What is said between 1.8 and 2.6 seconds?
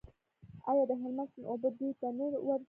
ته نه ورځي؟